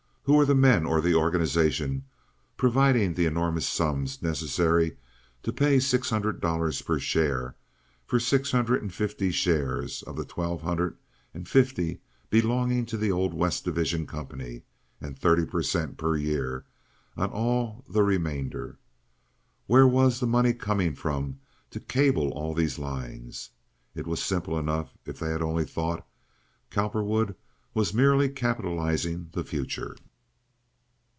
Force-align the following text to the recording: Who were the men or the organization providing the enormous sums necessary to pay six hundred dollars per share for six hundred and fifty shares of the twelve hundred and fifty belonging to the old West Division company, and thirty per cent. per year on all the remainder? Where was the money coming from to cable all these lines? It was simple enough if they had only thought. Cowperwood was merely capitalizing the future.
Who 0.25 0.37
were 0.37 0.45
the 0.45 0.55
men 0.55 0.85
or 0.85 1.01
the 1.01 1.15
organization 1.15 2.05
providing 2.55 3.15
the 3.15 3.25
enormous 3.25 3.67
sums 3.67 4.21
necessary 4.21 4.95
to 5.41 5.51
pay 5.51 5.79
six 5.79 6.11
hundred 6.11 6.39
dollars 6.39 6.81
per 6.83 6.99
share 6.99 7.55
for 8.05 8.19
six 8.19 8.51
hundred 8.51 8.83
and 8.83 8.93
fifty 8.93 9.31
shares 9.31 10.03
of 10.03 10.15
the 10.15 10.23
twelve 10.23 10.61
hundred 10.61 10.95
and 11.33 11.49
fifty 11.49 12.01
belonging 12.29 12.85
to 12.85 12.97
the 12.97 13.11
old 13.11 13.33
West 13.33 13.65
Division 13.65 14.05
company, 14.05 14.61
and 15.01 15.17
thirty 15.17 15.43
per 15.43 15.63
cent. 15.63 15.97
per 15.97 16.15
year 16.15 16.65
on 17.17 17.31
all 17.31 17.83
the 17.89 18.03
remainder? 18.03 18.77
Where 19.65 19.87
was 19.87 20.19
the 20.19 20.27
money 20.27 20.53
coming 20.53 20.93
from 20.93 21.39
to 21.71 21.79
cable 21.79 22.29
all 22.33 22.53
these 22.53 22.77
lines? 22.79 23.49
It 23.95 24.05
was 24.07 24.21
simple 24.21 24.57
enough 24.57 24.95
if 25.03 25.17
they 25.17 25.31
had 25.31 25.41
only 25.41 25.65
thought. 25.65 26.07
Cowperwood 26.69 27.35
was 27.73 27.91
merely 27.93 28.29
capitalizing 28.29 29.29
the 29.33 29.43
future. 29.43 29.97